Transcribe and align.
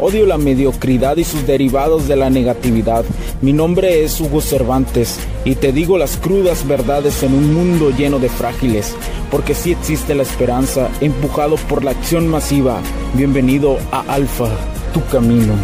Odio 0.00 0.26
la 0.26 0.38
mediocridad 0.38 1.16
y 1.16 1.24
sus 1.24 1.44
derivados 1.44 2.06
de 2.06 2.14
la 2.14 2.30
negatividad. 2.30 3.04
Mi 3.42 3.52
nombre 3.52 4.04
es 4.04 4.20
Hugo 4.20 4.40
Cervantes 4.40 5.18
y 5.44 5.56
te 5.56 5.72
digo 5.72 5.98
las 5.98 6.16
crudas 6.16 6.68
verdades 6.68 7.24
en 7.24 7.34
un 7.34 7.52
mundo 7.52 7.90
lleno 7.90 8.20
de 8.20 8.28
frágiles, 8.28 8.94
porque 9.28 9.54
sí 9.54 9.72
existe 9.72 10.14
la 10.14 10.22
esperanza, 10.22 10.88
empujado 11.00 11.56
por 11.68 11.82
la 11.82 11.90
acción 11.90 12.28
masiva. 12.28 12.80
Bienvenido 13.14 13.76
a 13.90 14.02
Alfa, 14.02 14.48
tu 14.94 15.04
camino. 15.06 15.54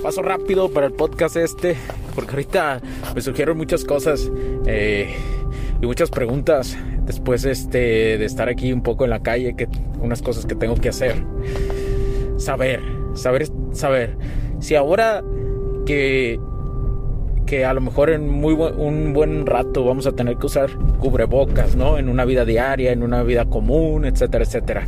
Paso 0.00 0.22
rápido 0.22 0.70
para 0.70 0.86
el 0.86 0.92
podcast 0.92 1.36
este, 1.36 1.76
porque 2.14 2.30
ahorita 2.30 2.80
me 3.16 3.20
surgieron 3.20 3.56
muchas 3.56 3.84
cosas 3.84 4.30
eh, 4.64 5.16
y 5.82 5.86
muchas 5.86 6.08
preguntas 6.08 6.76
después 7.10 7.44
este, 7.44 8.18
de 8.18 8.24
estar 8.24 8.48
aquí 8.48 8.72
un 8.72 8.82
poco 8.82 9.02
en 9.02 9.10
la 9.10 9.20
calle, 9.20 9.54
que 9.56 9.66
unas 10.00 10.22
cosas 10.22 10.46
que 10.46 10.54
tengo 10.54 10.76
que 10.76 10.90
hacer. 10.90 11.16
Saber, 12.36 12.80
saber, 13.14 13.48
saber. 13.72 14.16
Si 14.60 14.76
ahora 14.76 15.24
que, 15.86 16.38
que 17.46 17.64
a 17.64 17.74
lo 17.74 17.80
mejor 17.80 18.10
en 18.10 18.30
muy 18.30 18.54
un 18.54 19.12
buen 19.12 19.44
rato 19.44 19.84
vamos 19.84 20.06
a 20.06 20.12
tener 20.12 20.36
que 20.36 20.46
usar 20.46 20.70
cubrebocas, 21.00 21.74
¿no? 21.74 21.98
En 21.98 22.08
una 22.08 22.24
vida 22.24 22.44
diaria, 22.44 22.92
en 22.92 23.02
una 23.02 23.24
vida 23.24 23.46
común, 23.46 24.04
etcétera, 24.04 24.44
etcétera. 24.44 24.86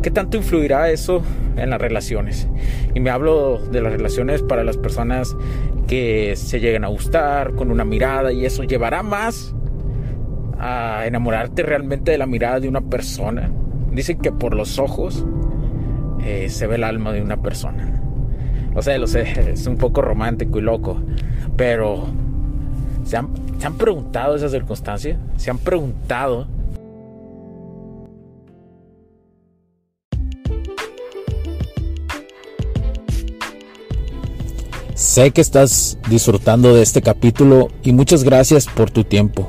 ¿Qué 0.00 0.12
tanto 0.12 0.36
influirá 0.36 0.90
eso 0.90 1.22
en 1.56 1.70
las 1.70 1.80
relaciones? 1.80 2.46
Y 2.94 3.00
me 3.00 3.10
hablo 3.10 3.58
de 3.58 3.80
las 3.80 3.92
relaciones 3.92 4.40
para 4.42 4.62
las 4.62 4.76
personas 4.76 5.36
que 5.88 6.36
se 6.36 6.60
lleguen 6.60 6.84
a 6.84 6.88
gustar 6.88 7.54
con 7.54 7.72
una 7.72 7.84
mirada 7.84 8.32
y 8.32 8.44
eso 8.46 8.62
llevará 8.62 9.02
más 9.02 9.52
a 10.58 11.06
enamorarte 11.06 11.62
realmente 11.62 12.12
de 12.12 12.18
la 12.18 12.26
mirada 12.26 12.60
de 12.60 12.68
una 12.68 12.80
persona. 12.80 13.50
Dicen 13.92 14.18
que 14.18 14.32
por 14.32 14.54
los 14.54 14.78
ojos 14.78 15.24
eh, 16.24 16.48
se 16.48 16.66
ve 16.66 16.76
el 16.76 16.84
alma 16.84 17.12
de 17.12 17.22
una 17.22 17.36
persona. 17.42 18.00
Lo 18.74 18.82
sé, 18.82 18.98
lo 18.98 19.06
sé, 19.06 19.52
es 19.52 19.66
un 19.66 19.76
poco 19.76 20.02
romántico 20.02 20.58
y 20.58 20.62
loco, 20.62 21.00
pero 21.56 22.08
¿se 23.04 23.16
han, 23.16 23.28
¿se 23.58 23.66
han 23.66 23.74
preguntado 23.74 24.34
esa 24.34 24.48
circunstancia? 24.48 25.16
¿Se 25.36 25.50
han 25.50 25.58
preguntado 25.58 26.48
Sé 34.94 35.32
que 35.32 35.40
estás 35.40 35.98
disfrutando 36.08 36.72
de 36.74 36.82
este 36.82 37.02
capítulo 37.02 37.68
y 37.82 37.92
muchas 37.92 38.22
gracias 38.22 38.66
por 38.66 38.90
tu 38.90 39.02
tiempo. 39.02 39.48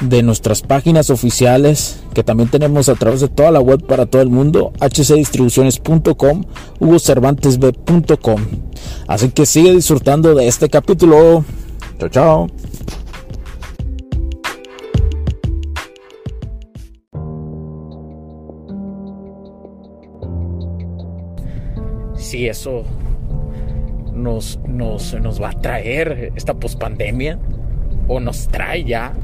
de 0.00 0.22
nuestras 0.22 0.62
páginas 0.62 1.10
oficiales 1.10 2.02
que 2.14 2.24
también 2.24 2.48
tenemos 2.48 2.88
a 2.88 2.94
través 2.94 3.20
de 3.20 3.28
toda 3.28 3.50
la 3.50 3.60
web 3.60 3.84
para 3.86 4.06
todo 4.06 4.22
el 4.22 4.30
mundo, 4.30 4.72
hcdistribuciones.com, 4.80 6.44
hugocervantesb.com. 6.78 8.40
Así 9.06 9.30
que 9.30 9.46
sigue 9.46 9.74
disfrutando 9.74 10.34
de 10.34 10.48
este 10.48 10.68
capítulo. 10.68 11.44
Chao, 11.98 12.08
chao. 12.08 12.46
Si 22.16 22.46
eso 22.46 22.84
nos, 24.14 24.58
nos, 24.66 25.14
nos 25.14 25.42
va 25.42 25.50
a 25.50 25.60
traer 25.60 26.32
esta 26.36 26.54
pospandemia 26.54 27.38
o 28.08 28.20
nos 28.20 28.48
trae 28.48 28.84
ya 28.84 29.14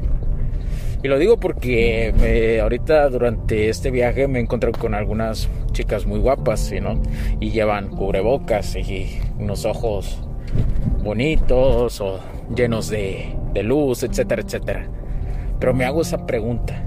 y 1.03 1.07
lo 1.07 1.19
digo 1.19 1.39
porque 1.39 2.59
ahorita 2.61 3.09
durante 3.09 3.69
este 3.69 3.91
viaje 3.91 4.27
me 4.27 4.39
encontré 4.39 4.71
con 4.71 4.95
algunas 4.95 5.47
chicas 5.71 6.05
muy 6.05 6.19
guapas, 6.19 6.71
¿no? 6.81 6.99
Y 7.39 7.51
llevan 7.51 7.89
cubrebocas 7.89 8.75
y 8.75 9.19
unos 9.37 9.65
ojos 9.65 10.19
bonitos 11.03 12.01
o 12.01 12.19
llenos 12.55 12.89
de, 12.89 13.35
luz, 13.63 14.03
etcétera, 14.03 14.41
etcétera. 14.41 14.87
Pero 15.59 15.73
me 15.73 15.85
hago 15.85 16.01
esa 16.01 16.25
pregunta. 16.25 16.83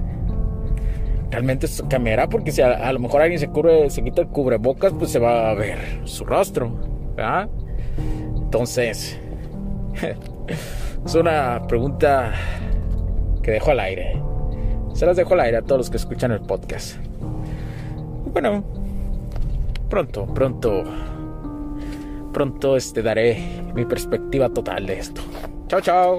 ¿Realmente 1.29 1.67
cambiará? 1.89 2.27
Porque 2.27 2.51
si 2.51 2.61
a, 2.61 2.91
lo 2.91 2.99
mejor 2.99 3.21
alguien 3.21 3.39
se, 3.39 3.47
cubre, 3.47 3.89
se 3.89 4.03
quita 4.03 4.21
el 4.21 4.27
cubrebocas, 4.27 4.93
pues 4.93 5.11
se 5.11 5.19
va 5.19 5.49
a 5.49 5.53
ver 5.53 5.77
su 6.03 6.25
rostro, 6.25 6.71
¿verdad? 7.15 7.49
Entonces, 8.35 9.17
es 11.05 11.15
una 11.15 11.61
pregunta 11.67 12.33
que 13.41 13.51
dejo 13.51 13.71
al 13.71 13.79
aire. 13.79 14.21
Se 14.93 15.05
las 15.05 15.15
dejo 15.15 15.33
al 15.33 15.41
aire 15.41 15.57
a 15.57 15.61
todos 15.61 15.79
los 15.79 15.89
que 15.89 15.97
escuchan 15.97 16.31
el 16.31 16.41
podcast. 16.41 16.97
Bueno, 18.33 18.63
pronto, 19.89 20.25
pronto, 20.27 20.83
pronto 22.31 22.77
este 22.77 23.01
daré 23.01 23.61
mi 23.73 23.85
perspectiva 23.85 24.49
total 24.49 24.85
de 24.85 24.99
esto. 24.99 25.21
Chao, 25.67 25.81
chao. 25.81 26.17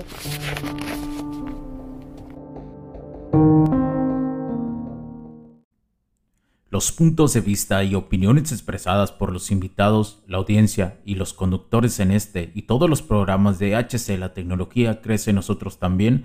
Los 6.72 6.90
puntos 6.90 7.34
de 7.34 7.42
vista 7.42 7.84
y 7.84 7.94
opiniones 7.94 8.50
expresadas 8.50 9.12
por 9.12 9.30
los 9.30 9.50
invitados, 9.50 10.22
la 10.26 10.38
audiencia 10.38 11.00
y 11.04 11.16
los 11.16 11.34
conductores 11.34 12.00
en 12.00 12.10
este 12.10 12.50
y 12.54 12.62
todos 12.62 12.88
los 12.88 13.02
programas 13.02 13.58
de 13.58 13.76
HC 13.76 14.18
La 14.18 14.32
Tecnología 14.32 15.02
Crece 15.02 15.34
Nosotros 15.34 15.78
también 15.78 16.24